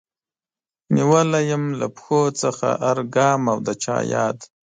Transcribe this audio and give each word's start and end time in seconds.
نيولی 0.95 1.41
يم 1.51 1.63
له 1.79 1.87
پښو 1.95 2.21
څخه 2.41 2.67
هر 2.85 2.97
ګام 3.15 3.41
او 3.51 3.57
د 3.67 3.69
چا 3.83 3.97
ياد 4.13 4.37